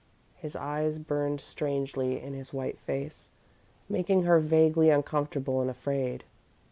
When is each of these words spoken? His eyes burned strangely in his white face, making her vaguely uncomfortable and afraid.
His 0.35 0.55
eyes 0.55 0.97
burned 0.97 1.39
strangely 1.41 2.19
in 2.19 2.33
his 2.33 2.51
white 2.51 2.79
face, 2.79 3.29
making 3.87 4.23
her 4.23 4.39
vaguely 4.39 4.89
uncomfortable 4.89 5.61
and 5.61 5.69
afraid. 5.69 6.23